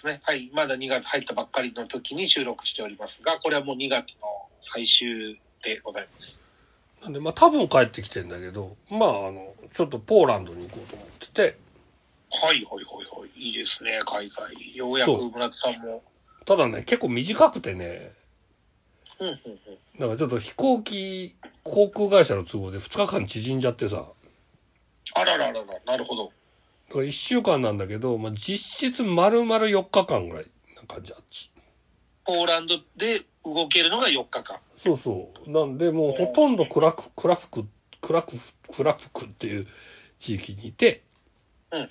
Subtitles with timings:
[0.00, 0.20] すね。
[0.22, 0.50] はい。
[0.54, 4.22] まだ2月入ったばっかりの時に収録しておりますが、これはもう2月の
[4.62, 6.40] 最終でございます。
[7.02, 11.58] なんで、まあ多分帰ってきてんだけど、まああの、ちょっとポーランドに行こうと思ってて、
[12.32, 13.30] はいはいはいはい。
[13.40, 14.76] いいですね、海外。
[14.76, 16.02] ようやく村田さんも。
[16.46, 18.12] ただね、結構短くてね、
[19.18, 19.58] うんうんうん。
[19.98, 24.06] だからちょっと飛行機、航空会社の都合で2日間縮んじゃってさ、
[25.14, 26.32] あらららら、なるほど。
[26.90, 31.52] だから1週間なんだけど、まあ実質丸々4日間ぐらいな感じあっち。
[32.26, 34.58] ポーランドで動けるのが4日間。
[34.76, 35.50] そうそう。
[35.50, 37.64] なんで、もうほとんどクラク、クラフク、
[38.00, 38.32] クラク、
[38.72, 39.68] クラフクっていう
[40.18, 41.02] 地域にいて、
[41.70, 41.88] うん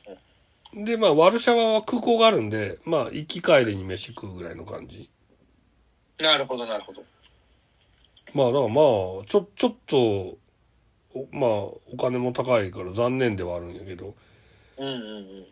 [0.75, 0.83] うん。
[0.83, 5.09] で、まあ、ワルシャワは空港があるんで、まあ、行き帰りに飯食うぐらいの感じ。
[6.19, 7.03] なるほどなるほど。
[8.33, 10.37] まあ、だからまあ、ちょ、ちょっと、
[11.15, 14.13] おまあ、お金も高いから残念ではあるんやけど、
[14.79, 14.95] うんうんう
[15.41, 15.45] ん。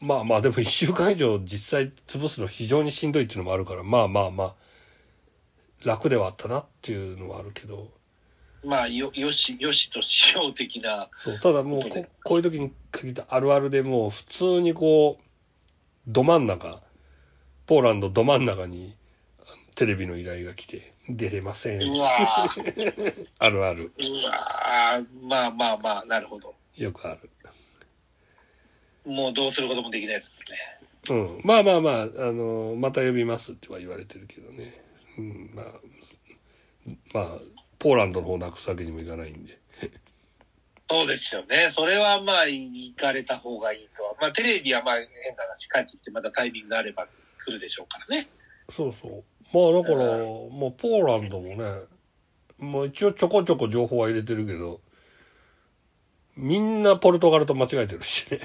[0.00, 4.54] まあまあ、でも一週間以上実際潰すの非常にしんどいっていうのもあるから、まあまあまあ、
[5.84, 7.88] 楽ではあったなっていうのはあるけど、
[8.64, 11.08] まあ、よ、よし、よしとしよう的な。
[11.16, 15.24] そう、ただもうここういう時に限ったあるあるでもう普通にこう、
[16.06, 16.80] ど真ん中、
[17.66, 18.94] ポーランドど真ん中に
[19.74, 21.96] テレビの依頼が来て、出れません。
[21.96, 23.92] うわー あるある。
[23.96, 26.54] うわーまあまあまあ、なるほど。
[26.76, 27.30] よくある。
[29.04, 30.80] もうどうすることもできないですね。
[31.08, 31.40] うん。
[31.44, 34.72] まあまあまあ、あの、また呼びますっては言われてるけどね。
[35.18, 35.66] うん、まあ、
[37.12, 37.38] まあ、
[37.78, 39.58] ポーランドの方なくすわけにもいかないんで。
[40.90, 41.68] そうですよね。
[41.70, 44.14] それはまあ、行かれた方がいいとは。
[44.20, 45.06] まあ、テレビはまあ、変
[45.36, 47.08] な話、帰ってきてまたタイミングがあれば
[47.44, 48.28] 来るでしょうからね。
[48.70, 49.22] そうそう。
[49.52, 51.64] まあだから、まあポーランドもね、
[52.58, 54.80] まあ一応ちょこちょこ情報は入れてるけど、
[56.40, 58.40] みんなポルトガルと間違えてるしね。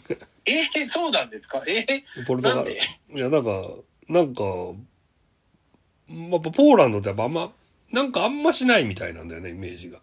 [0.46, 1.62] えー、そうなんですか？
[1.66, 2.72] えー、ポルトガル。
[2.72, 2.76] い
[3.18, 3.62] や、なんか、
[4.08, 4.42] なんか、
[6.08, 7.52] まあ、ポーランドってやっぱあんま、
[7.90, 10.00] なんかあんましないみたいなんだよね、イメージが。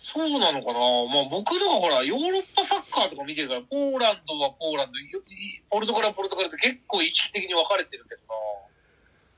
[0.00, 0.78] そうなのかな？
[0.78, 5.22] まあ僕とかほら、ヨーロッパサッカーとか見てるから、ポーランドはポーランド、よ
[5.70, 8.22] ポルトガルはポルトガルって結構意識的に分かれてるけど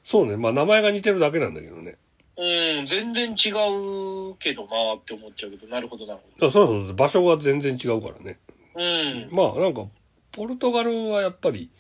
[0.04, 1.96] そうね、まあ名前が似てるだけなんだけどね。
[2.40, 8.38] なうん、全然違うけどなって思っちゃうけど、なるほどなるいやそうそう、場所が全然違うからね。
[8.72, 8.84] ほど。
[8.84, 9.28] うん。
[9.30, 9.86] まあなんか、
[10.32, 11.70] ポルトガルはやっぱり、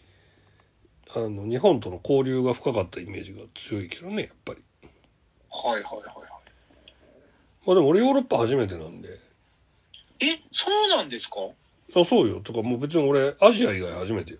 [1.16, 4.62] あの、日本との交流が深かったイメージが強いけどね、やっぱり。
[5.50, 6.04] はいはいはいはい。
[7.66, 9.08] まあでも俺ヨーロッパ初めてなんで。
[10.20, 11.36] え、そうなんですか？
[11.96, 12.40] あ、そうよ。
[12.40, 14.38] とかもう別に俺、アジア以外初めてよ。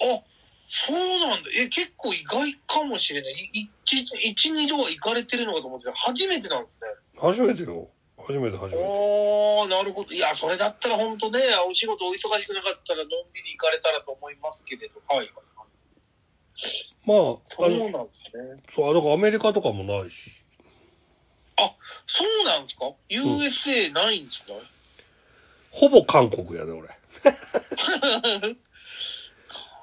[0.00, 0.22] あ、
[0.68, 0.96] そう
[1.28, 1.48] なんだ。
[1.58, 3.50] え、結構意外かもしれない。
[3.52, 6.88] い一、一、二度は行かれてるのかと思ってた初めてなんですね。
[7.20, 7.88] 初めてよ。
[8.18, 8.76] 初めて初めて。
[8.78, 10.12] おー、なるほど。
[10.12, 15.00] いや、それだったら本当ね、お仕事お忙しくなかったらのんびり行かれたらと思いますけれど。
[15.08, 15.66] はいはいはい。
[17.06, 18.62] まあ、そうあの、なんですね。
[18.74, 20.32] そう、だからアメリカとかもないし。
[22.06, 24.52] そうなんですか ?USA ないんですか、
[25.70, 26.88] ほぼ韓国やで、俺。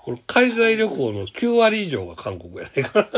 [0.08, 3.10] 俺、海外旅行の9割以上が韓国やねんから。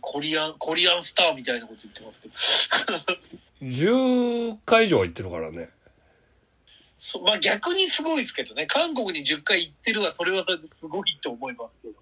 [0.00, 3.26] コリアン、コリアンスターみたいなこと言ってますけど。
[3.62, 5.68] 10回以上は行ってるからね。
[6.98, 8.66] そまあ逆にすごいですけどね。
[8.66, 11.94] 韓国に10回行ってるは、それはそれですごいと思いますけど。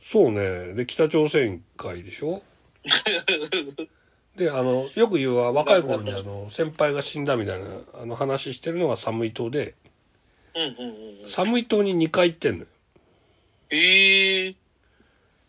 [0.00, 0.74] そうね。
[0.74, 2.42] で、北朝鮮会でしょ？
[4.36, 9.74] で、あの、よく言うは、若い頃にあの、先輩が死んだみたいな、あの話してるのが寒い島で、
[10.54, 10.82] うんうんう
[11.20, 11.28] んうん。
[11.30, 12.66] 寒い島に2回行ってんのよ。
[13.70, 14.56] ええー。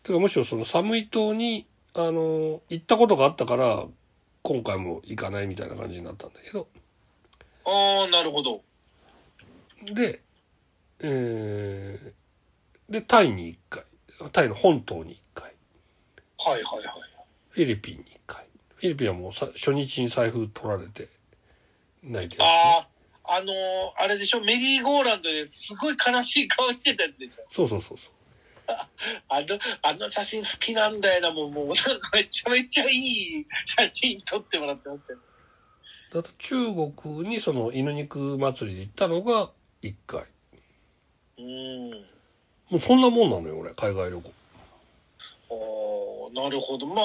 [0.02, 3.86] てかむしろその寒い島に、あの、行ったことがあったから、
[4.42, 6.68] 今回も行かないみたいな感じになったんだけど。
[7.64, 8.62] ああ、なるほど。
[9.92, 10.20] で、
[11.00, 13.84] えー、で、タイに1回。
[14.32, 15.52] タイの本島に1回。
[16.38, 17.00] はいはいはい。
[17.50, 18.46] フィリピンに1回。
[18.76, 21.08] フィリピンはもうさ初日に財布取られて、
[22.02, 22.46] 泣いてるしね。
[22.46, 22.88] ああ、
[23.28, 23.56] あのー
[24.02, 27.42] あれでしょ、メリーゴーランドですごい悲しい顔してたやつでしょ？
[27.48, 28.14] そうそうそうそう。
[29.28, 35.20] あの、あの写真好きなんだよな、もう、もう、なんかめちゃめちゃいい写真撮ってもらってましたよ。
[36.12, 36.56] だと中
[36.92, 39.50] 国にその犬肉祭りで行ったのが
[39.82, 40.24] 1回。
[41.38, 41.90] うん。
[42.70, 44.32] もうそんなもんなのよ、俺、海外旅行。
[45.48, 46.86] ああ、なるほど。
[46.86, 47.04] まあ、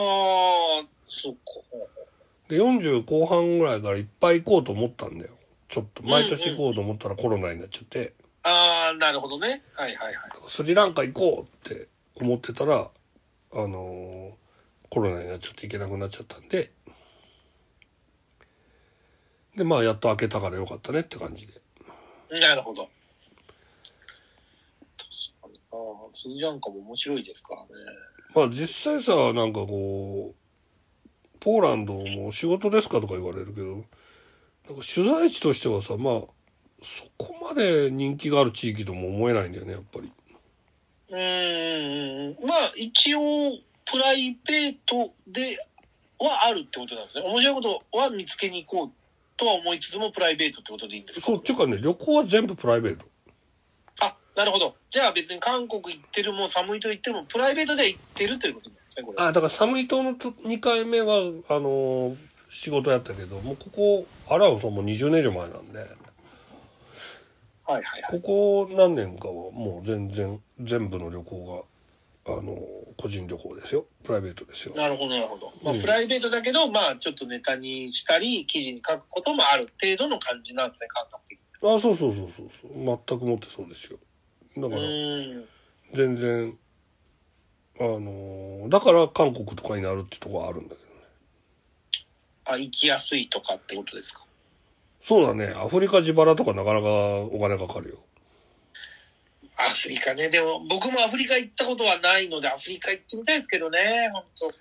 [1.07, 1.39] そっか。
[2.47, 5.31] で、40後半ぐらいからいっぱい行こうと思ったんだよ。
[5.71, 8.13] ちょっと、毎年行こうと思ったらコロナになっちゃって、
[8.43, 9.63] ああ、なるほどね。
[9.73, 10.31] はいはいはい。
[10.49, 12.89] スリランカ行こうって思ってたら、
[13.53, 14.41] あのー
[14.91, 16.69] コロナになっちゃって行けなくなっちゃったんで、
[19.55, 21.53] で、まあ、やっと開けたからよかったねって感じで。
[22.41, 22.89] なるほど。
[24.97, 25.07] 確
[25.41, 25.61] かに。
[25.71, 25.75] あ
[26.09, 27.69] あ、スリランカも面白いですからね。
[28.35, 33.85] まあ、実際さ、なんかこう、ポーランドも仕事ですかとか言われるけど、
[34.75, 36.13] 取材地としてはさ、まあ、
[36.83, 40.11] そこまで人気がある地域とも思えないんだよね、やっぱり。
[41.09, 42.47] うーん。
[42.47, 43.19] まあ、一応、
[43.85, 45.57] プライベートで
[46.19, 47.23] はあるってことなんですね。
[47.25, 48.91] 面白いことは見つけに行こう
[49.37, 51.25] とは思いつつもプライベートってことでいいんですか？
[51.25, 53.05] そう、っていうかね、旅行は全部プライベート。
[53.99, 54.75] あ、なるほど。
[54.91, 59.17] じゃあ別に韓国行ってるも寒いと言っても、プライベートで行ってるということなんですね、これ。
[59.21, 61.19] あ、だから寒い島の2回目は、あ
[61.59, 62.15] のー
[62.61, 65.89] 仕事やったけど、もうここ、あらうともう20年以上前なんで、はい
[67.65, 68.21] はいはい。
[68.21, 71.65] ここ何年かはもう全然、全部の旅行
[72.23, 72.57] が、あのー
[73.01, 73.87] 個人旅行ですよ。
[74.03, 74.75] プライベートですよ。
[74.75, 75.51] なるほど、なるほど。
[75.63, 81.77] まあ、うんプライベートだけど、まあ、ちょっとネタにしたり、記事に書くこともある程度の感じなんですね、感覚的に。
[81.77, 83.01] あ、そうそうそうそうそう。
[83.07, 83.97] 全くもってそうですよ。
[84.57, 84.83] だうから。
[85.95, 86.55] 全然、
[87.79, 90.90] あのーだから韓国とかになるってとこはあるんだけどね。
[92.45, 94.23] あ、行きやすいとかってことですか？
[95.03, 95.53] そうだね。
[95.55, 97.97] アフリカ自腹とかなかなかお金かかるよ。
[99.57, 100.29] アフリカね。
[100.29, 104.51] でも、僕もアフリカ行ったことはないので、アフリカ行ってみたいですけどね、本当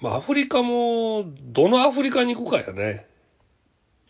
[0.00, 3.06] まあ、アフリカも、どのアフリカに行くかやね。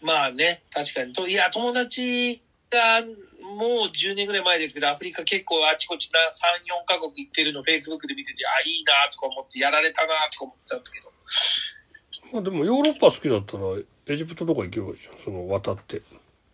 [0.03, 1.15] まあね、確かに。
[1.15, 11.13] といや、友達が、もう10年ぐらい前ですけど、アフリカ結構あちこちな3、4カ国行ってるの、Facebook で見てて、あ、いいなとか思って、やられたなとか思ってたんですけど。
[12.33, 13.65] まあでもヨーロッパ好きだったら、
[14.07, 15.19] エジプトとか行けばいいじゃん。
[15.19, 16.03] その渡って。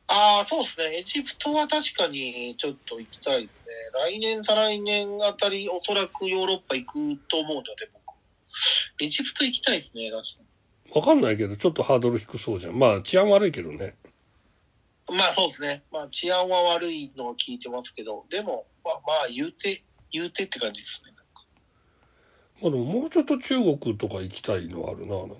[0.06, 0.98] ああ、そうですね。
[0.98, 3.72] エジプトは確かにちょっと行きたいですね。
[3.94, 6.92] 来年、再来年あたり、おそらくヨーロッパ行く
[7.28, 8.00] と思うので、僕。
[9.00, 12.78] エジプト行きたいですね、確かわかんないけど、ちょっとハードル低そうじゃん。
[12.78, 13.94] まあ治安悪いけどね。
[15.08, 15.16] に。
[15.16, 15.84] まあそうですね。
[15.92, 21.12] まあ治安は悪いのは聞いてますけど、でも、まあまあ言うて、言うてって感じですね。
[22.62, 25.36] まあでももうちょっと中国とか行きたいのはあるな、なんか。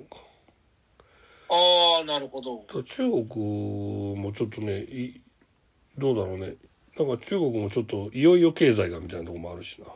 [1.49, 2.65] ああ、なるほど。
[2.83, 5.21] 中国もちょっとね、い
[5.99, 6.57] どうだろうね。
[6.97, 9.87] なんか中国もちょっといよいよ経済がみたいなとこもあるしな。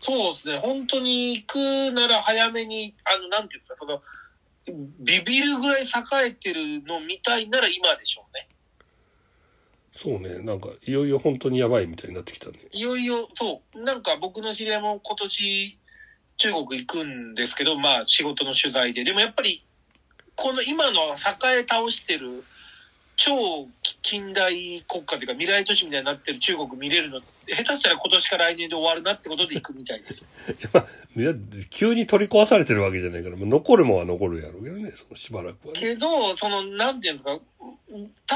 [0.00, 0.58] そうですね。
[0.58, 4.02] 本当に行くなら早めに、あの、なんていうんですか、その、
[5.00, 5.86] ビビるぐらい栄
[6.28, 8.48] えてるのみたいなら今でしょうね。
[9.96, 12.58] そうね、なんかいよいよ本当にやばいみたいになってきたね。
[12.72, 15.78] いよいよ、そう、なんか僕の知り合いも今年
[16.36, 19.04] 中国行くんですけど、まあ仕事の取材で。
[19.04, 19.64] でもやっぱり、
[20.36, 22.44] この今の栄え倒してる
[23.16, 23.68] 超
[24.02, 30.24] 近代国家というか未来都市みたいになってる中国見れるの、下手したら今年か来年で終わるなってことで行くみたいです。
[31.16, 31.32] いや、
[31.70, 35.80] 急に取り壊されてるわけじゃないから、残るもんは残るやろうけどね、そのしばらくはね。
[35.80, 37.38] けど、その、なんていうんですか、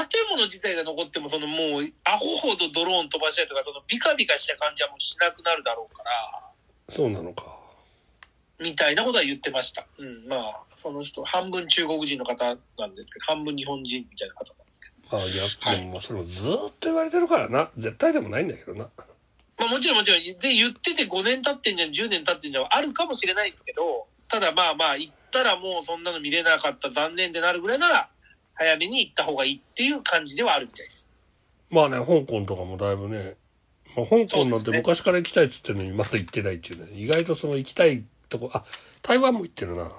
[0.07, 6.11] 建物自体が残っても、そのもう、アホほどドローン飛ばしたりとか、そのビカビカした感じはもうしなくなるだろうから、
[6.89, 7.58] そうなのか。
[8.61, 9.87] みたいなことは言ってました。
[9.99, 15.17] うん、まあ、その人、半分中国人の方なんですけど、半分日本人みたいな方なんですけど。
[15.17, 17.71] まあ、いや、はいでもまあそれもずーっと言われてるからな。
[17.77, 18.91] 絶対でもないんだけどな。
[19.59, 28.09] まあもちろんもちろん、で、言ってて5年経ってんじゃん、10年経ってんじゃん、あるかもしれないんですけど、ただまあまあ、行ったらもうそんなの見れなかった、残念でなるぐらいなら、
[28.55, 31.07] 早めに行った方がいいっていう感じではあるみたいです。
[31.71, 33.37] まあね、香港とかもだいぶね、
[33.97, 36.91] まあ、香港なんて昔から行きたいっつってるのにまだ行ってないっていうね。
[36.93, 38.65] 意外とその行きたいとこ、あ、
[39.03, 39.85] 台湾も行ってるな。
[39.85, 39.91] うん。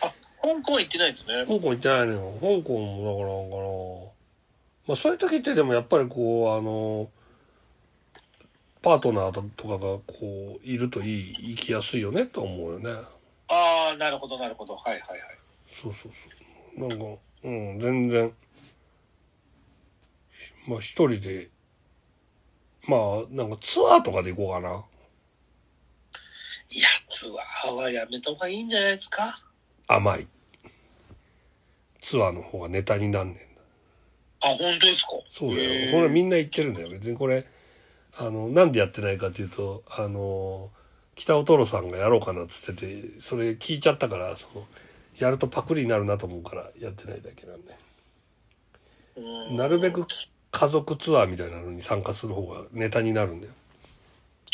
[0.00, 1.44] あ、香港は行ってないですね。
[1.46, 2.32] 香港行ってないのよ。
[2.40, 4.18] 香港もだからなんかな。
[4.88, 7.10] まあそういう時ってでもやっぱりこう、あの、
[8.80, 12.90] パートナーとかがこう、いるといい、行きやすいよねと思うよね。
[13.48, 14.76] ああ、なるほど、なるほど。
[14.76, 15.20] はいはいはい。
[15.70, 16.12] そうそう
[16.78, 16.88] そう。
[16.88, 17.04] なんか、
[17.44, 18.32] うん、全然、
[20.66, 21.50] まあ一人で、
[22.86, 23.00] まあ
[23.30, 24.84] なんかツアーとかで行こうかな。
[26.70, 27.26] いや、ツ
[27.64, 29.40] アーはやめた方がいいんじゃないですか？
[29.86, 30.28] 甘い。
[32.00, 33.40] ツアーの方がネタになんねんだ。
[34.40, 35.08] あ、本当ですか？
[35.30, 35.92] そうだよ。
[35.92, 36.88] これみんな言ってるんだよ。
[36.90, 37.44] 別にこれ、
[38.18, 40.70] あの、なんでやってないかっていうと、あの、
[41.14, 44.66] 北尾トロさんがやろうかなっつってて、それ聞いちゃったから、その、
[45.18, 47.76] やるとパクリになるなと思うからやってないだけなんで。
[49.16, 50.06] うんなるべく
[50.52, 53.52] 家族ツアーみたいなのに参加する方がネタになるんだよ。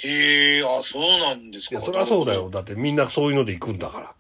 [0.02, 1.76] へえあ、そうなんですか。
[1.76, 2.50] いや、そりゃそうだよ。。
[2.50, 4.14] だってみんなそういうので行くんだから。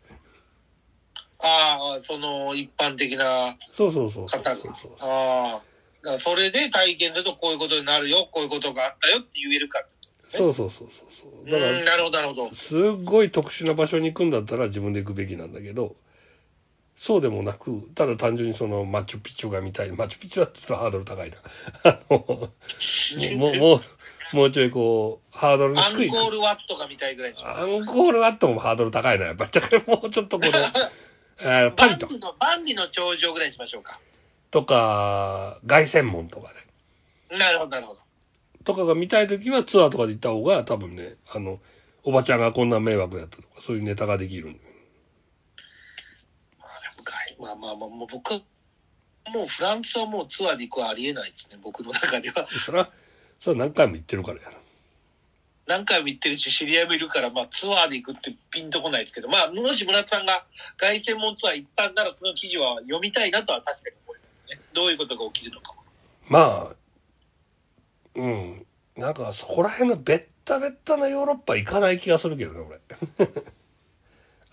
[1.40, 4.96] ああ、その一般的なそうそうそうそう方がそうそう。
[5.00, 5.62] ああ。
[6.02, 11.50] だからそれで体験するとこういうことになるよ、こういうことがあったよって言えるかってそうそうそうそうそう。
[11.50, 12.54] だかうん、ら、なるほど、なるほど。
[12.54, 15.96] すっごい特殊な場所に行くんだったら自分で行くべきなんだけど、
[16.96, 21.36] そうでもなく、ただ単純にそのマチュピチュが見たい、マチュピチュだって言ったらハードル高いな。
[21.90, 22.18] あの、
[23.36, 26.10] もう、もう、もうちょいこう、ハードルのアンコ低い。
[26.10, 29.50] ールワットが見たいぐらいアンコールワットもハードル高いな、やっぱり。
[29.50, 30.52] だからもうちょっとこの、
[31.40, 32.06] えーパリと
[32.38, 33.98] 万里の、頂上ぐらいにしましょうか。
[34.52, 36.48] とか、凱旋門とか
[37.30, 37.38] ね。
[37.38, 38.00] なるほど、なるほど。
[38.64, 41.58] とかが見たいときはツアーとかで行った方が多分ね、あの、
[42.04, 44.73] おばちゃんがこんな迷惑やったとか、そういうネタができるんだよ
[47.38, 48.40] まあまあまあ、もう僕は、
[49.32, 52.46] もうフランスはもうツアーで行くはありえないですね、僕の中では。
[52.48, 52.90] それは、
[53.40, 54.56] それは何回も言ってるからやな。
[55.66, 60.44] 何回も行ってるし、知り合いもいるから、まあツアーで行くってピンとこないですけど、まあ、もし村田さんが
[60.76, 64.60] 凱旋門ツアー行ったんなら、その記事は読みたいなとは確かに思いますね。
[64.74, 65.82] どういうことが起きるのかも。
[66.28, 66.74] まあ、
[68.14, 68.66] うん。
[68.96, 72.80] なんかそこら辺のベッタベッタなヨーロッパ行かない気がするけどね、俺。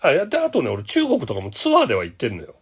[0.00, 2.54] あ、やって、あとね、俺中国とかもツアーでは行ってんのよ。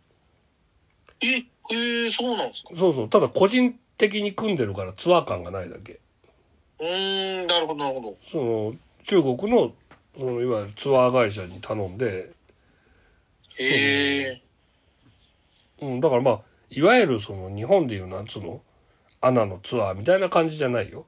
[1.23, 2.71] え、えー、そうなんですか？
[2.77, 3.09] そうそう。
[3.09, 6.01] ただ個人的に組んでるからツアー感がないだけ。
[6.81, 8.17] うーん、なるほど、なるほど。
[8.31, 8.75] その、
[9.05, 9.73] 中国の、
[10.19, 12.33] そのいわゆるツアー会社に頼んで、
[13.59, 14.43] へえ
[15.83, 18.63] うん、だからまあ、いわゆるその日本でいうなんつうの、
[19.21, 21.07] アナのツアーみたいな感じじゃないよ。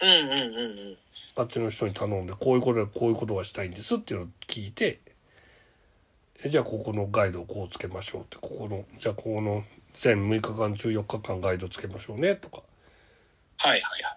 [0.00, 0.96] うんうんうんうん。
[1.36, 5.09] あっちの人に頼んで、こういうことでこういうことがしたいんですっていうのを聞いて、え
[6.48, 12.62] じゃあここのガイドをこうつけましょうって、ここの、じゃあここの全6日間中4日間ガイドつけましょうねとか。
[13.58, 14.16] はいはいは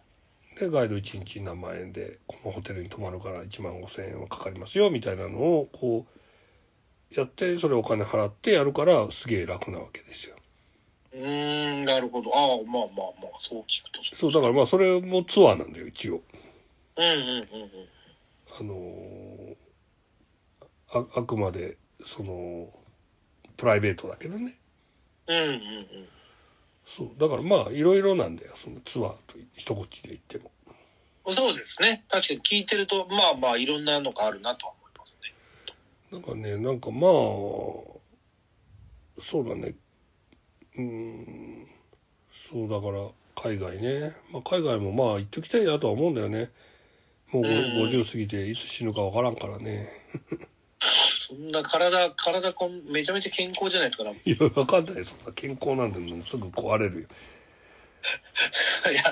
[0.55, 0.59] い。
[0.59, 6.07] で、ガイド1日何万円で、このホテルに泊まるから1万5千円はかかりますよみたいなのを、こ
[7.11, 10.35] う、やって、それお金払ってやるから、すげえ楽なわけですよ。
[11.11, 12.33] うーん、なるほど。
[12.37, 12.79] ああ、まあまあ
[13.21, 16.23] まあ、そう聞くとそう、だからまあ、それもツアーなんだよ、一応。
[16.95, 17.87] うんうんうんうん。
[18.59, 19.55] あのー
[20.93, 22.69] あ、あくまで、その、
[23.57, 24.57] プライベートだけどね。
[25.27, 25.57] うんうんうん。
[26.85, 27.11] そう。
[27.19, 30.51] だからまあ、いろいろなんだよ、そのツアーと一口で言っても。
[31.31, 32.03] そうですね。
[32.09, 35.33] 確かに聞いてると、まあまあ、いろんなのがあるなとは思いますね。
[36.11, 37.11] なんかね、なんかまあ、
[39.21, 39.75] そうだね。
[40.75, 41.67] うーん、
[42.51, 42.99] そうだから、
[43.35, 44.13] 海外ね。
[44.31, 46.51] まあ、海外もまあ、行っておきたいなとは思うんだよね。
[47.31, 47.55] もうごうん
[47.89, 49.89] 50過ぎて、いつ死ぬかわからんからね。
[51.27, 54.03] そんな体、体こん、めちゃめちゃ健康じゃないですか。
[54.09, 55.05] いいや、わかんない。
[55.05, 57.07] そんな健康なんてもうすぐ壊れるよ。
[58.93, 59.03] や、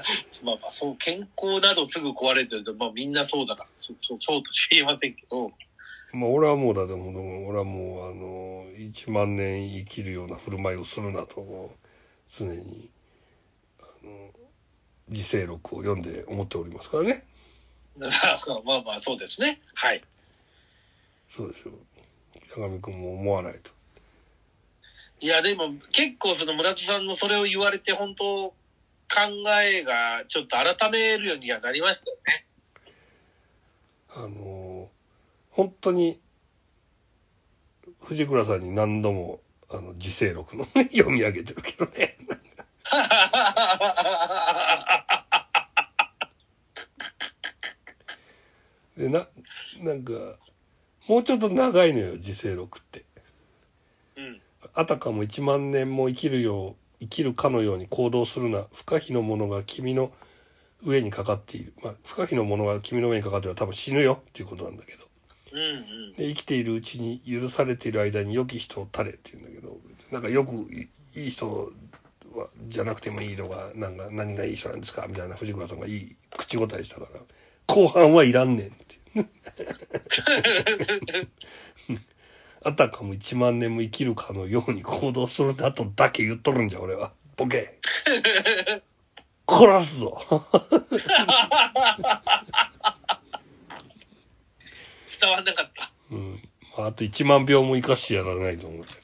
[0.43, 5.51] まあまあ、そう、健康などすぐ壊れてると、まあみんなそうだから、そそうそうとしか言えませんけど、
[6.13, 11.71] まあ、俺はもうだでも、俺はもう、あの、1万年生きるような振る舞いをするなと、
[12.27, 12.89] 常に、
[13.79, 14.29] あの、
[15.07, 17.25] 自制録を読んで思っておりますからね。
[17.95, 19.61] まあまあ、そうですね。
[19.73, 20.03] はい。
[21.31, 21.71] そうですよ。
[22.43, 23.71] 北上君も思わないと。
[25.21, 28.55] いや、でも結構その村田さんのそれを言われて、本当考
[29.63, 32.45] えがちょっと改めるようにはなりましたよね。
[34.13, 34.89] あの、
[35.51, 36.19] 本当に、
[38.01, 42.17] 藤倉さんに何度も、あの、自制録のね、 読み上げてるけどね。
[48.97, 49.25] で、な、
[49.79, 50.11] なんか、
[51.11, 53.03] もうちょっと長いのよ、自制録って。
[54.15, 54.41] うん。
[54.73, 58.63] あたかも1万年も生きるよう、生きるかのように行動するな。
[58.71, 60.13] 不可避のものが君の
[60.81, 61.73] 上にかかっている。
[61.83, 65.03] まあ、不可避のものが君の上にかかっているは多分死ぬよっていうことなんだけど。
[65.51, 65.63] うんう
[66.11, 66.13] ん。
[66.13, 71.73] で生きているうちに許されている間に良き人を垂れって言うんだけど、なんかよくいいい人
[72.33, 77.19] はじゃなくてもいいのが、なんか何がいい人なんですかみたいな藤倉さんがいい口答えしたから、
[77.67, 79.01] 後半はいらんねんって。
[82.63, 87.11] あたかも1万年も生きるかのように行動するだとだけ言っとるんじゃ、俺は。
[87.37, 87.79] ボケ。
[89.47, 90.21] 殺すぞ。
[95.19, 95.91] 伝わんなかった。
[96.11, 96.41] うん。
[96.77, 98.95] まあ、あと1万秒も生かしてやらないと思っち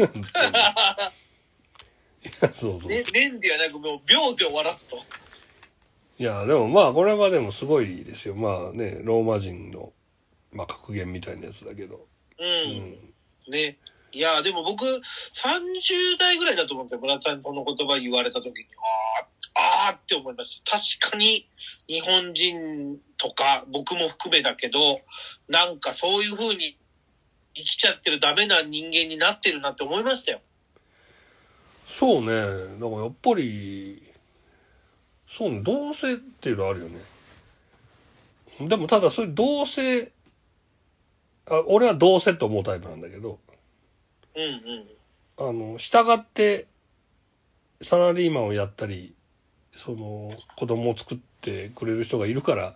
[0.00, 1.12] ゃった。
[2.28, 2.90] いやそうそう。
[2.90, 5.02] ね、年ではなく、もう秒で終わらすと。
[6.18, 8.34] いや、でもまあ、これはでもすごいですよ。
[8.34, 9.92] まあね、ローマ人の、
[10.52, 12.06] まあ、格言みたいなやつだけど。
[12.38, 12.44] う。
[12.44, 12.50] うん
[12.90, 13.14] ん。
[13.50, 13.78] ね。
[14.12, 15.02] いや、でも僕、30
[16.18, 17.00] 代ぐらいだと思うんですよ。
[17.00, 18.66] 村田さんにその言葉言われた時に、
[19.54, 20.78] ああ、ああって思いました。
[20.78, 21.48] 確かに、
[21.88, 25.00] 日本人とか、僕も含めだけど、
[25.48, 26.78] なんかそういう風に
[27.54, 30.40] 生きちゃってるダメな人間になってるなって思いましたよ。
[31.86, 32.28] そうね。
[32.78, 34.00] だからやっぱり、
[35.26, 36.98] そうね、同性っていうのあるよね。
[38.60, 40.10] でもただそれ同性、
[41.50, 43.38] あ俺は同性と思うタイプなんだけど、
[44.34, 45.48] うんうん。
[45.48, 46.66] あの、従って、
[47.80, 49.14] サラリーマンをやったり、
[49.72, 52.74] その、子供を作ってくれる人がいるから、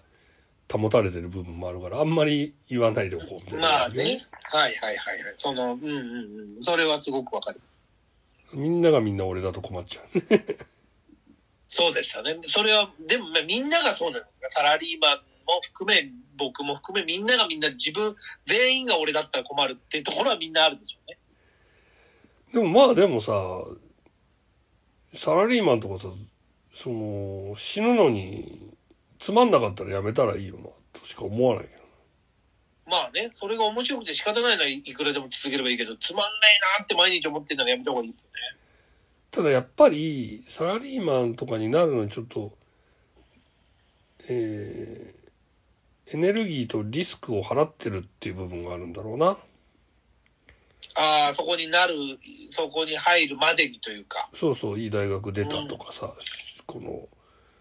[0.70, 3.60] 保たれてる部分もあるから、あんまり言わないでおこうみたいな。
[3.60, 4.26] まあね。
[4.44, 5.34] はいはいはいはい。
[5.38, 6.62] その、うんうんうん。
[6.62, 7.86] それはすごくわかります。
[8.52, 10.22] みんながみんな俺だと困っちゃう。
[11.68, 12.38] そうですよね。
[12.46, 14.50] それは、でもまあみんながそうなんですよ。
[14.50, 21.18] サラリーマンも含め、僕も含め、みんながみんな自分、全員が俺だったら困るっていうところはみんなあるでしょうね。
[22.52, 23.32] でもまあでもさ、
[25.14, 26.08] サラリーマンとかさ、
[26.74, 28.70] その、死ぬのに、
[29.18, 30.64] つまんなかったらやめたらいいよな、
[30.98, 31.82] としか思わないけど。
[32.86, 36.30] まあね、それが面白くて仕方ないのはいくらでも続ければいいけど、つまんない
[36.78, 38.58] なって毎日思ってるならやめた方がいいですよね。
[39.30, 42.52] ただやっぱり、サラリーマンとかになるのにちょっと、
[44.28, 45.21] えー、
[46.14, 49.38] エネルギーとリスクを払ってるっていう部分があるんだろうな。
[50.94, 51.94] ああ、そこになる、
[52.50, 54.28] そこに入るまでにというか。
[54.34, 56.12] そうそう、いい大学出たとかさ、
[56.66, 57.08] この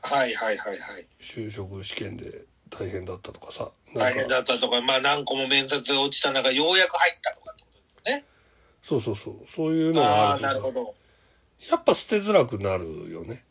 [0.01, 1.07] はいはいはいはい。
[1.21, 8.25] 就職試験で大変だったとかさ、な大変んか、だったとか、まあ何個も面接が落ちた中、ようやく入ったとかってことですよね。
[8.83, 10.95] そうそうそう、そういうのがああー、あるとさなるほど。
[11.69, 13.45] やっぱ捨てづらくなるよね。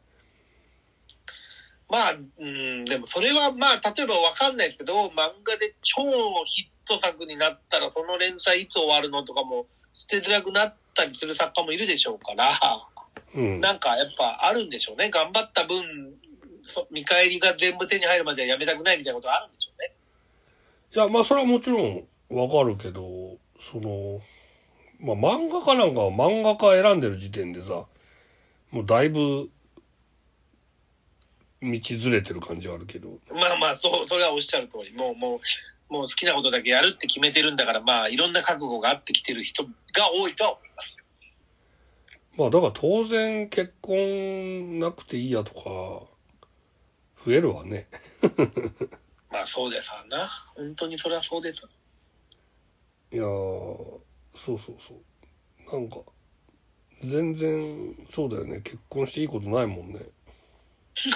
[1.90, 6.02] まあ、うん、でもそれはまあ、例えばわかんないですけど、漫画で超
[6.46, 12.58] ヒット作になったら、その連載いつ終わるのとかも捨てづらくなったりする作家もいるでしょうから、
[13.34, 13.60] うん。
[13.60, 15.10] なんかやっぱあるんでしょうね。
[15.10, 15.82] 頑張った分、
[16.62, 19.92] そ見返りが全部手に入るまではやめたくないみたいなことはあるんでしょうね。
[20.94, 23.02] いや、まあそれはもちろんわかるけど、
[23.58, 24.20] その、
[25.00, 27.86] まあ漫画家なんかは漫画家選んでる時点でさ、
[28.70, 29.50] もうだいぶ、
[31.62, 35.40] 道ずれてる感じはあるけど、まあまあ、そう、それはおっしゃる通り、もう、も
[35.90, 39.70] う、もう好きなことだけやるって決めてるんだから、まあ、いろんな覚悟があってきてる人が
[40.12, 40.96] 多いとは思います。
[42.38, 45.60] まあだから当然結婚なくていいやとか、
[47.22, 47.88] 増えるわね。
[49.30, 50.28] まあ、そうですわな。
[50.54, 51.66] 本当にそれはそうです。
[53.12, 53.26] いやー、
[54.34, 55.72] そうそうそう。
[55.72, 55.98] なんか、
[57.02, 58.60] 全然、そうだよね。
[58.62, 60.00] 結婚していいことないもんね。
[61.00, 61.08] い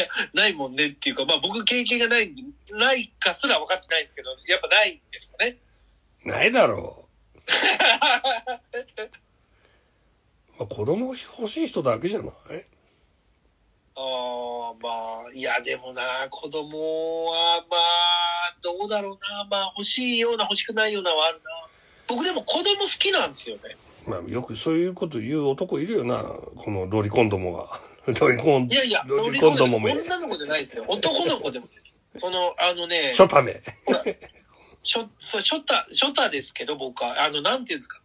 [0.00, 2.42] や、ないもんねっていうか、まあ僕経験がないんで、
[2.74, 5.56] ないかすら分かってないんですけど、やっぱないんですよね。
[6.24, 7.38] ないだろう。
[10.58, 12.32] まあ、子供欲しい人だけじゃない？
[13.94, 19.44] ああ、まあ、いや、でもな、子供は、まあ、どうだろうな。
[19.50, 21.68] まあ、欲しいような、欲しくないようなはあるな。
[22.06, 23.76] 僕でも子供好きなんですよね。
[24.06, 26.22] まあ、よくそういうこと言う男いるよな。
[26.22, 27.80] このロリコンどもが。
[28.20, 29.92] ロリコン、いやいや、ロリコンどもめ。
[29.92, 30.84] 女の子じゃないですよ。
[30.88, 31.94] 男の子でもです。
[32.18, 33.62] その、あのね、初ため。
[33.86, 34.02] ほら、
[34.80, 38.00] しょ、そう、初太、初太ですけど、僕は、あの、なんていうんですか。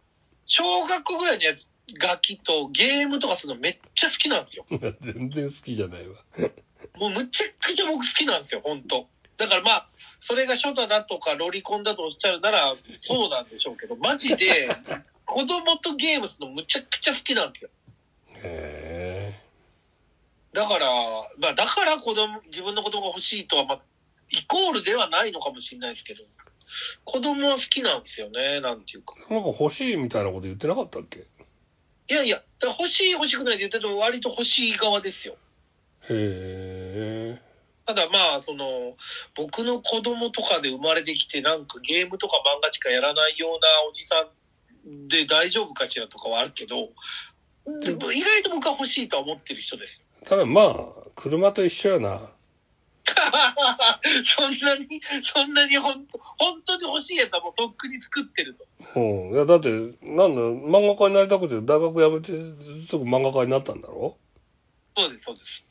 [0.46, 4.66] 小学校ぐらいのやつ、楽器とゲームとかするのめっちゃ好きなんですよ。
[5.00, 6.16] 全然好きじゃないわ。
[6.96, 9.88] もうむちゃくちゃ僕好きなんですよ、本当だからまあ、
[10.20, 14.68] それが初太だとかロリコンだとおっしゃるなら、そうなんでしょうけど、マジで、
[15.26, 17.70] 子供とゲームするのむちゃくちゃ好きなんですよ。
[18.44, 18.77] へ
[20.58, 20.90] だから、
[21.38, 23.80] まあ、だから子供、自分の子供が欲しいとは、まあ、
[24.30, 26.24] イコールではないのかもしれないですけど、
[27.04, 29.14] 子供は好きなんですよね、なんていうか。
[29.30, 29.34] え。
[29.34, 31.20] なんか欲しいみたいなこと言ってなかったっけ？
[32.10, 35.36] いやいや、欲しい欲しくないで言ってても割と欲しい側ですよ。
[36.10, 37.42] へえ。
[37.86, 38.96] ただまあ、その、
[39.36, 44.28] 僕の子供とかで生まれてきて、なんかゲームとか漫画しかやらないようなおじさ
[44.84, 46.88] んで大丈夫かしらとかはあるけど、
[48.12, 50.04] 意外と僕は欲しいとは思ってる人です。
[50.26, 52.20] ただまあ、車と一緒やな。
[54.24, 58.66] そんなに、そんなに本当、本当に欲しいやつはもうとっくに作ってると。
[59.00, 59.34] うん。
[59.34, 64.18] いや、だって、なんだ、漫画家になりたくて、大学辞めて、すぐ漫画家になったんだろ？
[64.96, 65.64] そうです、そうです。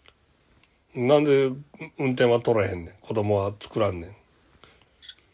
[0.96, 1.48] なんで、
[2.00, 2.96] 運転は取らへんねん。
[3.02, 4.16] 子供は作らんねん。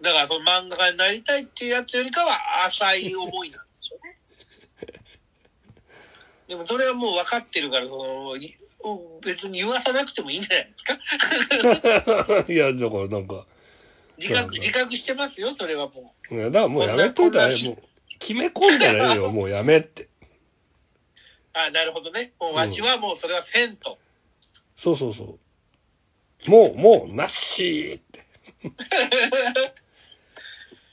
[0.01, 4.19] だからその漫画家になりたいっていうやつよりかは浅い思いなんでしょうね。
[6.49, 8.57] でもそれはもう分かってるから、その、い
[9.23, 10.83] 別に言わさなくてもいいんじゃないです
[12.45, 12.45] か？
[12.51, 13.45] いや、だからなんか、
[14.17, 17.77] 自覚、自覚してますよ、それはもいや、だからもうやめといたらもう、
[18.19, 20.03] 決め込んだらええよ、もうやめって。
[20.03, 20.07] う。
[21.53, 22.33] あなるほどね。
[22.39, 23.97] もうわしはもうそれはせんと。
[24.75, 25.37] そうそうそ
[26.45, 26.49] う。
[26.49, 28.25] もう、もう、なっしーって。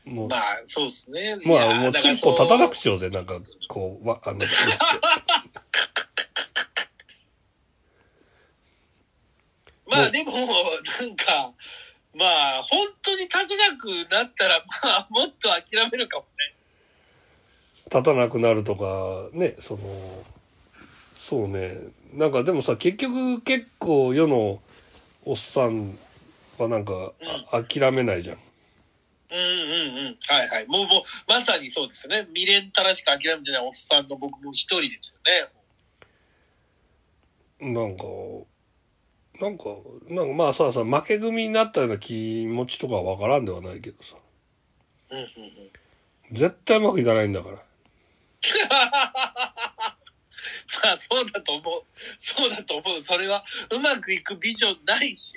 [0.10, 1.38] もう、まあ、そうですね。
[1.42, 4.56] いまあ、やもう、チンポ立たなくしようぜ、なんか、こう、わ、あの、 言って
[9.90, 11.52] まあでも、なんか、
[12.14, 16.54] まあ、本当に立たなくなったら、まあ、もっと諦めるかもね。
[17.86, 19.80] 立たなくなるとか、ね、その、
[21.14, 21.76] そうね、
[22.14, 24.60] なんかでもさ、結局結構世の
[25.24, 25.98] おっさん
[26.58, 27.12] はなんか、
[27.52, 28.38] あ諦めないじゃん。
[29.32, 29.42] うんうん
[30.06, 30.18] うん。
[30.26, 30.66] はいはい。
[30.66, 32.26] もう、もう、まさにそうですね。
[32.34, 35.16] 未練たらしく諦めてないおっさんの僕も一人です
[37.60, 37.74] よね。
[37.74, 38.04] なんか、
[39.40, 39.64] なんか、
[40.08, 44.16] なんかまあさ、さ、負け組になったような気持ちとかはわからんではないけどさ、
[45.10, 45.28] うんうんうん。
[46.36, 47.56] 絶対うまくいかないんだから。
[50.82, 51.82] まあ、そうだと思う。
[52.18, 53.00] そうだと思う。
[53.00, 55.32] それは、うまくいくビジョンないし。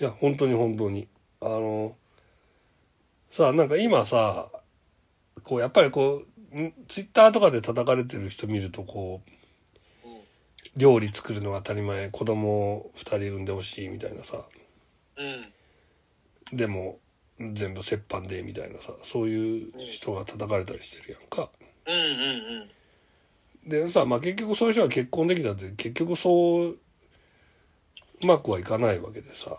[0.00, 1.08] いや、本当に本当に。
[1.40, 1.96] あの、
[3.30, 4.52] さあ、なんか今さ、
[5.42, 9.35] こう、やっぱりこう、んツイッターとかで叩かれてる人見ると、こう、うん。
[10.76, 14.44] 料理作るのが当たり前、子供を二人産んでほしいみたいなさ、
[15.16, 15.24] う
[16.54, 16.56] ん。
[16.56, 16.98] でも、
[17.38, 21.50] 全部折半で、みたいなさ、そういう人が叩かれたりしてるやんか。
[21.86, 22.00] うんうん
[23.64, 23.68] うん。
[23.68, 26.70] でさ、まあ結局そういう人が結婚できたって、結局そう、
[28.22, 29.50] うまくはいかないわけでさ、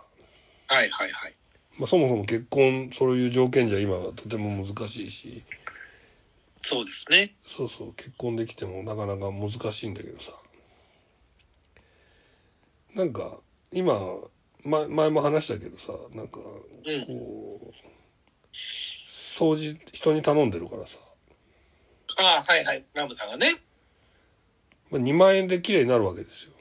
[0.68, 1.34] はいはいはい。
[1.78, 5.44] まあそもそも結婚、そういう条件じゃ今はとても難しいし、
[6.62, 7.34] そうですね。
[7.44, 10.32] そうそう、結婚できてもなかなか難しいんだけどさ。
[12.94, 13.38] なんか、
[13.72, 13.98] 今、
[14.64, 17.06] ま、前も話したけどさ、なんか、うん。
[17.06, 17.74] こう、
[19.08, 20.98] 掃除人に頼んでるからさ、
[22.20, 22.84] ああ、はいはい。
[22.94, 23.60] ラムさんがね。
[24.90, 26.52] まあ、2万円で綺麗になるわけですよ。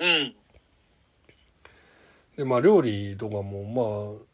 [0.00, 0.34] うん。
[2.36, 4.24] で、まあ料理とかも、まあ、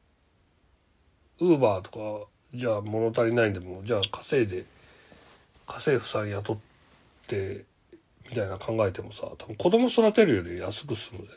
[1.41, 4.65] ウーバーとか、じゃあ物足りないんでも、じゃあ稼いで、
[5.67, 6.59] 家政婦さん雇っ
[7.29, 7.65] て、
[8.31, 11.33] みたいな考えてもさ、多分子供育てるより安く済むぜ。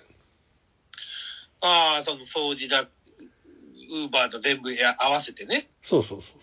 [1.62, 5.70] ああ、その掃除だ、ウーバーと全部や合わせてね。
[5.82, 6.40] そうそうそう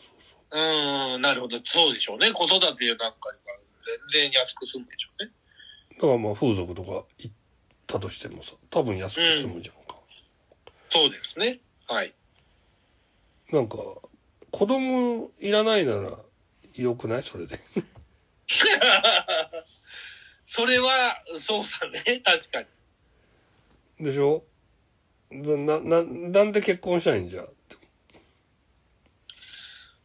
[0.52, 1.60] うーん、なるほど。
[1.62, 2.32] そうでしょうね。
[2.32, 3.12] 子育てなんかには
[4.12, 5.30] 全然安く済むでしょうね。
[5.92, 6.00] そう。
[6.00, 7.34] だからまあ風俗とか行っ
[7.86, 10.00] たとしてもさ、多分安く済むじゃんか。
[10.88, 11.60] そうですね。
[11.86, 12.12] はい。
[13.52, 13.76] なんか、
[14.50, 16.18] 子供いらないなら
[16.74, 17.22] 良くない？
[17.22, 17.60] それで。
[20.52, 22.02] それは、そうだね。
[22.24, 22.62] 確か
[24.00, 24.04] に。
[24.04, 24.42] でしょ？
[25.30, 27.44] な、な、ななんで結婚したいんじゃ？
[27.44, 27.76] って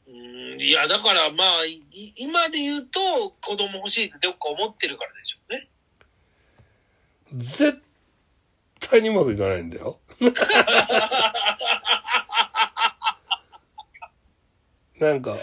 [0.05, 1.83] うーん、いや、だからまあ、い
[2.17, 5.67] 今で言うと、子供欲しいってどっか思ってるからでしょうね。
[7.37, 7.81] 絶
[8.81, 9.99] 対にうまくいかないんだよ。
[14.99, 15.41] なんか、まあ、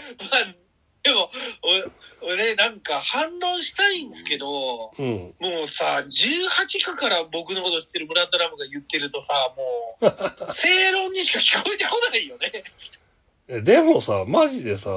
[2.33, 5.33] お俺なんか反論したいんですけど、うん。
[5.39, 12.63] もうさ、18区から僕のこと知ってるブラッドラムが言ってるとさ、もう、正論にしか聞こえてこないよね。
[13.47, 14.89] えでもさ、マジでさ、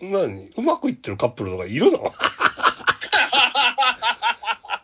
[0.00, 0.48] 何？
[0.56, 1.98] うまくいってるカップルとかいるの？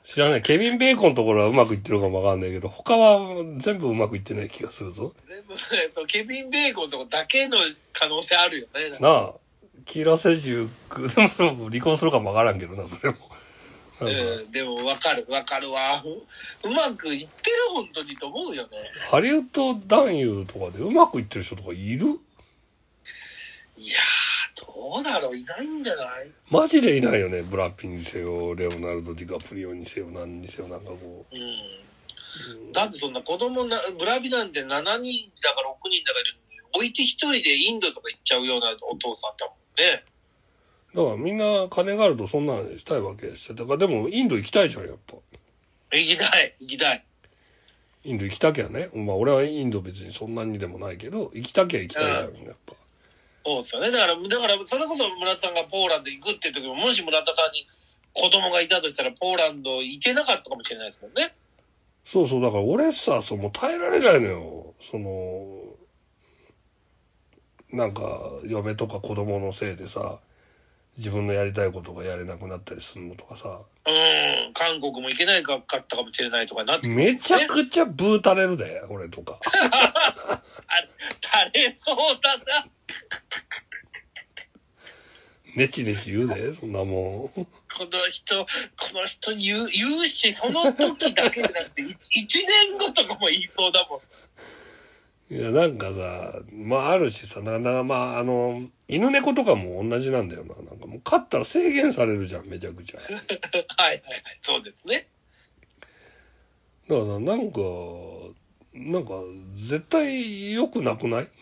[0.05, 0.43] 知らない。
[0.43, 3.19] ケビン・ベーコンのところはうまくいってるかもわかんないけど、他は
[3.59, 5.15] 全部うまくいってない気がするぞ。
[5.29, 7.59] 全部、えっとケビン・ベーコンとこだけの
[7.93, 8.99] 可能性あるよね。
[9.01, 9.33] なあ、
[9.85, 13.19] キーラ・セジュク、でもそれも離婚するかもわからんけどな、それも。
[13.99, 14.11] う
[14.49, 16.03] ん、でもわかる、わかるわ。
[16.05, 18.71] ううまくいってる、本当にと思うよね。
[19.11, 22.07] ハリウッド男優とかでうまくいってる人とかいる？
[23.79, 26.31] いやー、どうだろう、いないんじゃない？
[26.51, 27.43] マジでいないよね。
[27.43, 31.39] ブラピにせよ、レオナルド・ディカプリオにせよ、何にせよ、なんかこうん。
[31.39, 32.73] う。
[32.75, 40.05] だってそんな子供な、ブラビなんて7人だか6人だかいるのに、置いて一人でインドとか行っちゃうようなお父さんだもんね。
[40.95, 43.55] だからみんな金があるとそんなんしたいわけですよ。
[43.55, 45.17] だからでもインド行きたいじゃん、やっぱ。
[45.93, 47.05] 行きたい、行きたい。
[48.05, 48.89] インド行きたきゃね。
[48.95, 52.75] まあ俺はインド別にそんなにでもないけど、行きたきゃ行きたいじゃん、やっぱ。
[53.45, 53.91] そうですよね。
[53.91, 57.67] だから、だから、それこそ村田さんがポーランド行くっていう時も、もし村田さんに
[58.13, 61.35] 子供がいたとしたら、ポーランド行けなかったかもしれないですもんね。
[62.05, 64.75] そうそう、だから俺さ、そうもう耐えられないのよ。
[64.81, 65.76] その、
[67.77, 70.19] なんか、嫁とか子供のせいでさ、
[70.97, 79.39] 自分のやりたいことがやれなくなったりするのとかさ、うん、韓国も行けないかったかもしれないとかなってくるめちゃくちゃブー垂れるで、俺とか。
[79.71, 80.43] あ
[81.53, 82.69] 垂れそうだな。
[85.57, 87.45] ネチネチ言うで、そんなもん。
[87.45, 87.49] こ
[87.91, 88.49] の人、こ
[88.93, 94.01] の人言う、言うし、その時だけじゃなくて、い一年後とかも言いそうだもん。
[95.29, 100.55] いや、なんかさ、まああるしさ、ななまああの、犬猫とかも同じなんだよな。
[100.55, 103.01] なんかもう飼ったら制限されるじゃん、めちゃくちゃ。
[103.01, 103.07] だ
[103.67, 104.23] かはいはいはい。
[104.43, 105.09] そうですね。
[106.89, 107.59] らなんか、
[108.73, 109.11] なんか、
[109.57, 111.27] 絶対良くなくない？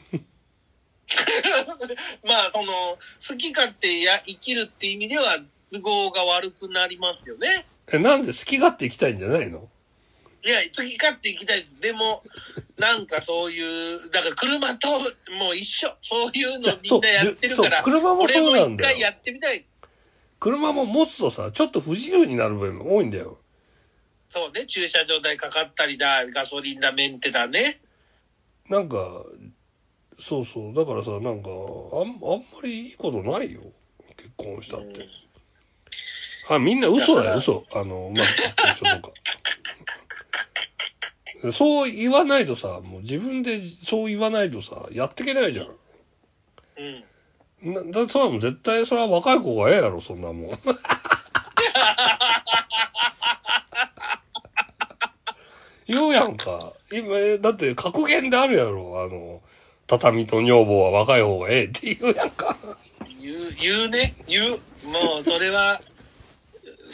[2.25, 5.38] まあ、その、好き勝手や生きるって意味では
[5.70, 7.66] 都合が悪くなりますよね。
[7.92, 9.68] え、なんで好き勝手行きたいんじゃないの？
[10.42, 11.79] いや、好き勝手行きたいです。
[11.81, 12.23] でも、
[12.79, 14.89] なんかそういう、だから車と
[15.39, 15.95] もう一緒。
[16.01, 19.65] そういうのみんなやってるから、車もそうなんだよ俺も一回やってみたい。
[20.41, 23.39] 車も持つとさ、ちょっと不自由になる部分多いんだよ。
[24.31, 27.81] そうね、駐車場代かかったりだ、ガソリンだ、メンテだね。
[28.69, 28.97] なんか、
[30.19, 30.75] そうそう。
[30.75, 33.61] だからさ、なんか、あんあんまりいいことないよ。
[34.17, 35.09] 結婚したって。
[36.51, 37.65] あ、みんな嘘だよ、だ嘘。
[37.73, 39.13] あの、うまくいってる人とか。
[41.52, 45.66] そう言わないとさ、もう自分でそう言わないとさ、やっていけないじゃん。
[47.66, 47.74] うん。
[47.74, 50.59] なだそれはもう絶対それは若い子がええやろ、そんなもん。
[55.87, 56.72] 言うやんか。
[56.92, 59.42] 今、えだって格言であるやろ、あの、
[59.87, 62.57] 畳と女房は若い方がええって言うやんか。
[63.20, 64.14] 言う、言うね。
[64.26, 64.61] 言う。
[64.87, 65.80] もう、それは、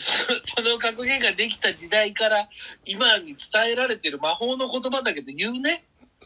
[0.01, 0.13] そ
[0.63, 2.49] その格言ができた時代から
[2.85, 5.85] 今に伝えられてる魔法の言葉だけど言うね。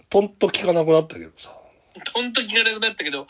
[0.09, 1.53] とんと聞かなくなったけどさ。
[2.13, 3.27] ほんと聞かなくなったけど、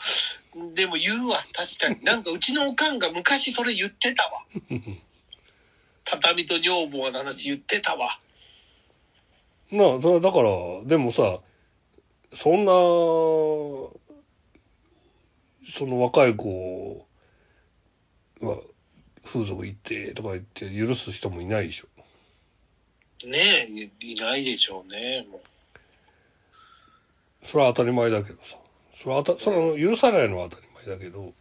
[0.73, 1.97] でも言うわ、確かに。
[2.05, 4.45] なんかうちのおかんが昔それ言ってたわ。
[6.05, 8.19] 畳と女房の話言ってたわ。
[9.71, 10.51] なあ、それはだから、
[10.85, 11.39] でもさ、
[12.31, 13.99] そんな、そ
[15.87, 17.07] の若い子
[18.41, 18.61] は、
[19.35, 21.87] 風俗行ってとか言って許す人もいないでしょ。
[23.27, 25.27] ねえ、いいないでしょうね。
[25.29, 25.41] も
[27.43, 28.57] それは当たり前だけどさ。
[28.93, 31.21] それはた、それは許さないのは当たり前だけど。
[31.21, 31.33] う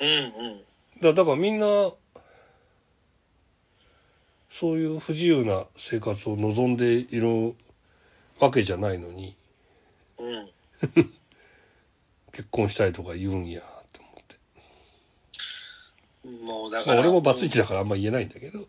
[0.00, 0.16] うんう
[0.58, 1.02] ん。
[1.02, 1.66] だだからみんな、
[4.48, 7.56] そういう不自由な生活を望んでいる
[8.38, 9.34] わけじゃないのに、
[10.18, 10.50] うん。
[12.32, 13.60] 結婚したいとか言うんや。
[16.24, 16.94] もうだから。
[16.94, 18.66] まあ俺もバツイチだからあんま言えないんだけど。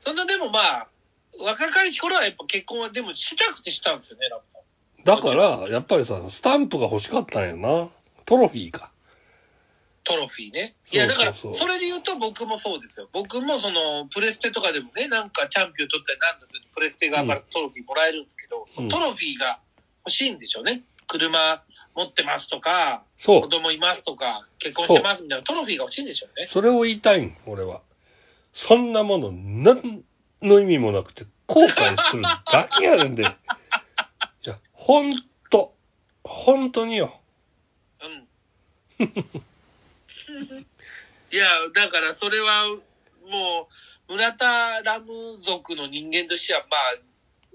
[0.00, 0.88] そんなでもまあ、
[1.38, 4.62] 若かりし頃はやっぱ結婚はでもしたくてしたんですよね、ラムさん。
[5.04, 7.88] だから、やっぱりさ、スタンプが欲しかったんやな。
[8.26, 8.90] トロフィーか。
[10.02, 10.74] トロフィーね。
[10.92, 13.08] いや、だから、それで言うと僕もそうですよ。
[13.12, 19.60] 僕もその、プレステとかでもね、なんかチャンピオン取ったりなんですけど、プレステ側からトロフィーもらえるんですけど、うんトロフィーが
[20.06, 20.82] 欲しいんでしょうね。
[21.06, 21.62] 車
[21.94, 23.42] 持ってますとか、そう。
[23.42, 26.46] 子供いますとか、結婚してますみたいなトロフィーが欲しいんでしょうね。
[26.48, 27.80] それを言いたいん、俺は。
[28.52, 30.04] そんなもの、何
[30.42, 33.22] の意味もなくて、後悔するだけやねんで。
[33.26, 35.14] いや、ほん
[35.50, 35.74] と、
[36.24, 37.20] 本当によ。
[38.02, 38.28] うん。
[41.30, 42.66] いや、だからそれは、
[43.28, 43.68] も
[44.08, 46.94] う、村田ラム族の人間としては、まあ、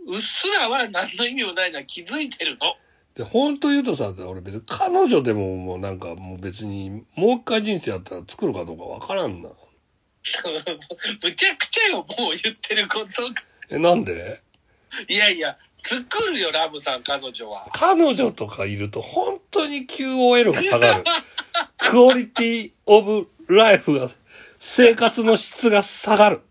[0.07, 2.75] うっすらは何の意味もないのは気づいてるの。
[3.15, 9.49] で、本当言うとさ、俺別に彼女でももうなんかもう別に、もう一回人生あったら作るかどうかわからんな。
[11.23, 13.33] むちゃくちゃよ、もう言ってることが。
[13.69, 14.41] え、なんで？
[15.07, 17.67] いやいや、作るよ、ラムさん、彼女は。
[17.73, 21.03] 彼女とかいると本当に QOL が下がる。
[21.77, 24.09] クオリティオブライフが、
[24.59, 26.41] 生活の質が下がる。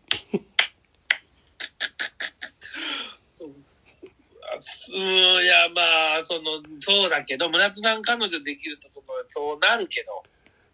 [4.98, 5.82] うーん、いや、ま
[6.20, 10.22] あ、その、そうだけど、村田さん彼女できると、その、そうなるけど。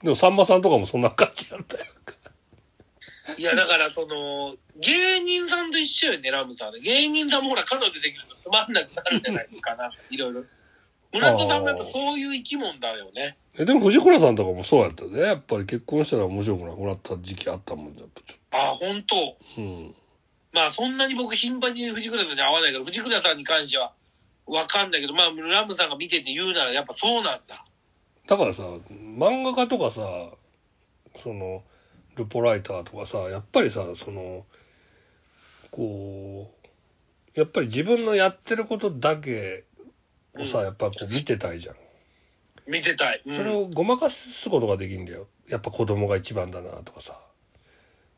[0.03, 1.85] でもさんまさんとかもそんな感じだったよ。
[3.39, 6.81] いや、だから、その、芸人さんと一緒よね、ラムさん。
[6.81, 10.45] 芸人さんもほら、彼女できるとつまんなくなるじゃないですか、なんか、 いろいろ。
[11.13, 13.37] 村田さんもやっぱそういう生き物だよね。
[13.57, 15.21] えでも藤倉さんとかもそうやったね。
[15.21, 19.37] やっぱり結婚したら面白くなくなった時期あったもんやっぱちょっああ、本当と。
[19.57, 19.95] うん。
[20.53, 23.93] まあ、そんなに僕、頻繁に藤倉さんに会わないから、藤倉さんに関しては、
[24.47, 27.65] わかんないけど、まあ、ラムさんが見てて言うなら、やっぱそうなんだ。
[28.27, 30.03] だからさ、漫画家とかさ、
[31.17, 31.63] その、
[32.17, 34.45] ルポライターとかさ、やっぱりさ、その、
[35.71, 36.51] こ
[37.37, 39.65] う、やっぱり自分のやってることだけ
[40.39, 41.77] をさ、うんやっぱこう見てたいじゃん。
[42.67, 43.23] 見てたい。
[43.27, 45.27] うんそれをごまかすことができんだよ。
[45.49, 47.15] やっぱ子供が一番だなとかさ。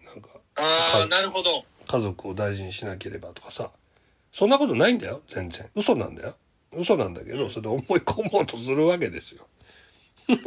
[0.05, 1.65] なんか、ああ、なるほど。
[1.89, 3.71] 家族を大事にしなければとかさ。
[4.37, 5.67] そんなことないんだよ、全然。
[5.75, 6.37] 嘘なんだよ。
[6.71, 9.49] 嘘なんだけど、それで思い込もうとするわけですよ。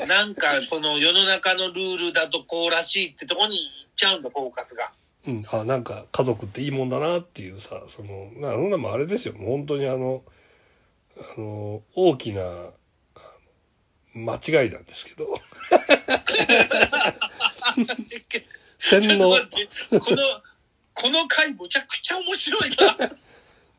[0.07, 4.91] なんか、その世の中のルールだとこうらしいってとこに行っちゃうんだ、フォーカスが。
[5.25, 9.33] うん、あ、なんか家族っていいもんだなっていうさ、その、な、そんなもんあれですよ。
[9.33, 10.21] もう本当にあの、
[11.17, 12.43] あの、大きな、
[14.13, 15.27] 間違いなんですけど。
[18.77, 19.35] 洗脳こ
[20.15, 20.43] の、
[20.93, 22.75] この回むちゃくちゃ面白いな。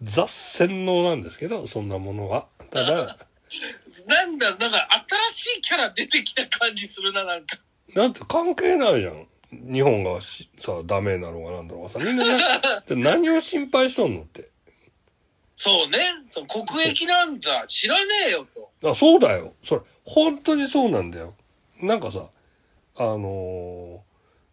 [0.02, 2.46] 雑洗脳なんですけど、そんなものは。
[2.70, 3.16] ただ、
[4.06, 4.88] なんだ、なんか
[5.30, 7.58] 新しいキャラ出てきた感じするな、なんか。
[7.94, 9.26] だって関係ないじゃん。
[9.52, 14.48] 日本がしさ、ダメなのかなんだろうがさ、みんななで何を心配しとんのって。
[15.56, 15.98] そうね。
[16.30, 17.66] その国益なんだ。
[17.66, 18.46] 知らねえよ
[18.82, 18.90] と。
[18.90, 19.54] あそうだよ。
[19.62, 21.34] それ、本当にそうなんだよ。
[21.82, 22.28] なんかさ、
[22.96, 24.10] あのー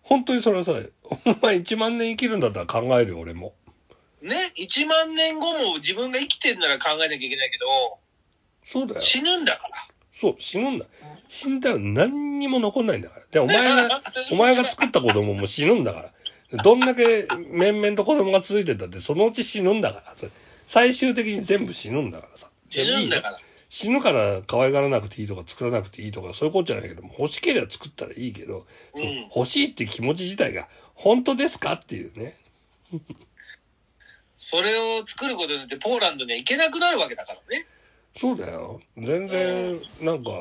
[0.07, 0.71] 本当にそれはさ、
[1.03, 3.53] お前1万年生きるんだったら考えるよ、俺も。
[4.21, 4.53] ね。
[4.57, 7.57] 1万年後も自分が生きてんなら考えなきゃいけないけ
[8.63, 8.99] そうだよ。
[8.99, 9.87] ど、死ぬんだから。
[10.13, 10.85] そう、死ぬんだ。
[11.27, 13.25] 死んだら何にも残んないんだから。
[13.31, 14.01] で、お前が、
[14.31, 16.11] お前が作った子供も死ぬんだか
[16.51, 16.63] ら。
[16.63, 20.29] どんだけ面々と子供が続いてたって、そのうち死ぬんだから。
[20.65, 22.49] 最終的に全部死ぬんだからさ。
[22.69, 23.39] 死ぬんだから。
[23.69, 32.33] 死ぬから可愛がらなくていいとか作らなくていいとかそういうことじゃないけども欲しければ作ったらいいけど、うん欲しいって気持ち自体が本当ですかっていうね
[34.37, 37.65] それを作ることによってポーランドには行けなくなるわけだからね。
[38.15, 40.31] そうだよ全然なんか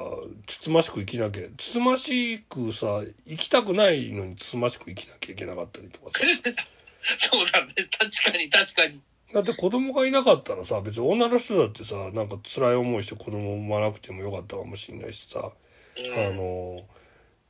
[0.47, 6.25] つつましく生きなきゃつつましくさ生きたくないのにつつましく生きなきゃいけなかったりとかさ
[7.31, 7.75] そうだね。
[7.99, 9.01] 確かに確かに。
[9.33, 15.51] だって子供がいなかったらさ別に女の人だってさなんか辛い思いして子供産まなくてもよかったかもしれないしさ
[15.97, 16.87] うんあの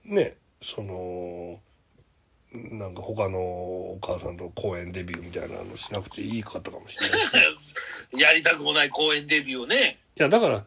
[0.04, 1.60] ねその
[2.72, 7.20] なんか他のお母さんと公演デビューみたいなのしなくていいかったかもしれない。
[8.20, 9.98] やりたくもない公演デビューをね。
[10.16, 10.64] やだから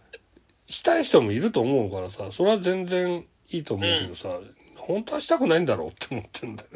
[0.67, 4.29] したい人もいると思うからさそれは全然いいと思うけどさ、
[4.75, 6.69] 本当はしたくないんだろうって思ってんだよ。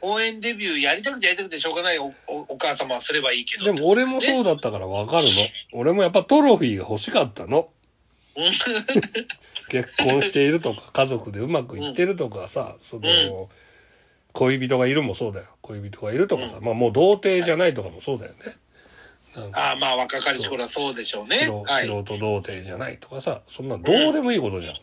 [0.00, 3.64] 公演デビューやりたくてやりたくてしょうがないおおお母様はすればいいけど。
[3.64, 5.30] でも俺もそうだったからわかるの。
[5.72, 7.70] 俺もやっぱトロフィーが欲しかったの。
[8.36, 8.52] うん。
[9.70, 13.48] 結婚しているとか家族でうまくいってるとかさ、その、
[14.32, 15.46] 恋人がいるもそうだよ。
[15.62, 18.38] 恋人がいるとかさ、まあもう童貞じゃないとかもそうだよね。
[19.52, 21.36] ああ、まあ若かりし頃はそうでしょうね。
[21.38, 21.86] 素はい。
[21.86, 24.74] 素人童貞じゃないとかさそんなどうでもいいことじゃん、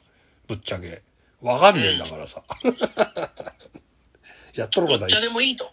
[0.47, 1.01] ぶっちゃけ。
[1.41, 2.43] わかんねえんだからさ、
[4.55, 5.69] やっとることは一どっちでもいいと。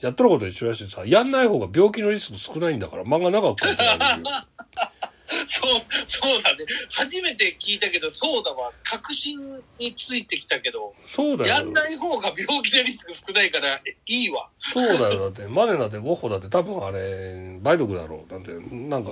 [0.00, 1.02] やっとることは一緒だしさ。
[1.06, 3.04] やんない方が病気のリスク少ないんだから。
[3.04, 4.28] 漫画長く書いてあるよ
[5.48, 6.64] そう、そうだね。
[6.90, 8.72] 初めて聞いたけど、そうだわ。
[8.84, 9.38] 確信
[9.78, 14.48] についてきたけど、そうだよやんない方が病気のリスク少ないから、えいいわ。
[14.58, 19.10] そうだよだってマネだってゴッホだって多分あれ梅毒だろうだってなんか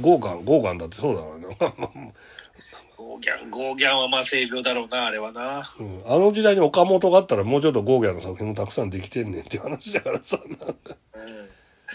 [0.00, 1.14] ゴーガンゴーガンだってそう
[1.58, 2.14] だからね
[2.96, 5.74] ゴーギャン、ゴーギャンはまあ性病だろうな、あれはな。
[5.78, 11.50] うん、あの時代に岡本があったらもうちょっとゴーギャンの作品もたくさんできてんねんっていう話だからさなんかうん。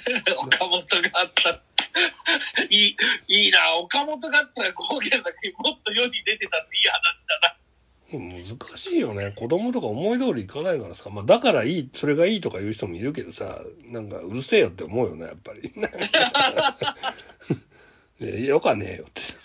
[0.38, 1.62] 岡本があった。
[2.70, 2.96] い
[3.28, 3.76] い、いいな。
[3.78, 7.58] 岡本があったらゴーギャンだけもっと世に出てたっていい話だな。
[8.12, 8.44] 難
[8.78, 15.74] しいよね子供とか思い通りいかないからさ、まあ、だからいいそれがいいとか言う人もいるけどさなんかうるせえよって思うよねやっぱり
[18.22, 19.22] いやよかねえよって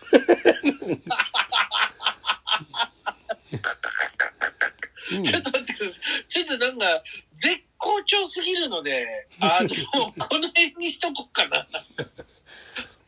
[5.12, 6.00] うんちょっと待ってください。
[6.28, 7.02] ちょっとなんか、
[7.34, 9.68] 絶好調すぎるので、あの、
[10.12, 11.66] この辺にしとこうかな。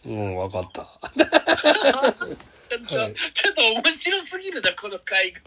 [0.04, 0.82] うん、わかった。
[2.68, 5.40] ちょっと、はいちょっと面白すぎるな、この回が。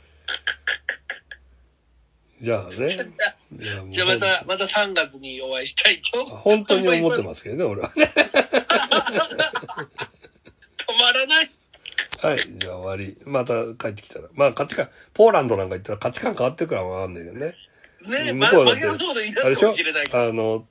[2.42, 3.10] じゃあね。
[3.90, 6.26] じゃあまた、また3月にお会いしたいと。
[6.26, 7.24] 本当に思ってす。
[7.24, 8.06] ますけどね、俺はね。
[10.78, 11.52] 止まらない。
[12.22, 13.18] はい、じゃあ終わり。
[13.26, 14.28] また帰ってきたら。
[14.34, 17.56] まあ価値観、ポーランドなんか行ったら価値観変わってくからわかんないけどね。
[18.08, 19.72] ねま、向こうだ負けのところ言いあれでしょ？
[19.72, 19.74] あ
[20.32, 20.66] の、ほ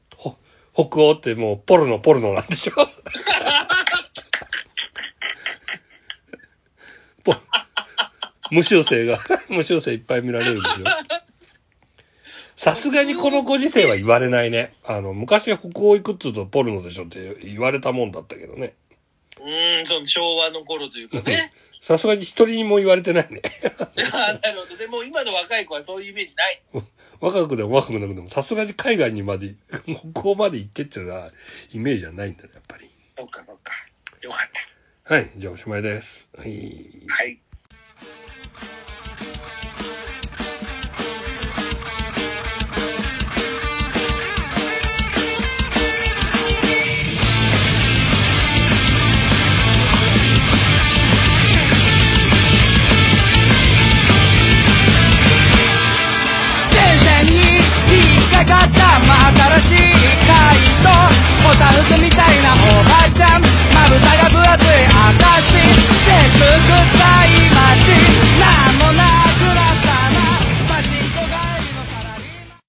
[0.75, 2.73] 北欧ってもうポルノポルノなんでしょ？
[7.25, 7.35] ポ
[8.51, 9.19] 無修正が、
[9.49, 10.87] 無修正いっぱい見られるんですよ。
[12.57, 14.75] さすがにこのご時世は言われないね。
[14.85, 18.75] あの、昔は北欧行くっつうとポルノでしょって言われたもんだったけどね。
[19.41, 21.53] うーん、その昭和の頃というかね。
[21.81, 23.43] さすがに一人にも言われてないね。
[24.13, 24.77] あなるほど。
[24.77, 26.63] でも今の若い子はそういうイメージない。
[27.21, 29.55] 若くでも若くなくでも、さすがに海外にまで、
[29.87, 31.31] 向 こうまで行ってっていうのは、
[31.73, 32.91] イメージはないんだね、やっぱり。
[33.17, 33.73] そうか、そうか。
[34.23, 34.51] よかっ
[35.05, 35.15] た。
[35.15, 36.31] はい、じゃあおしまいです。
[36.37, 37.03] はい。
[37.09, 37.39] はい。
[66.93, 67.24] goodbye.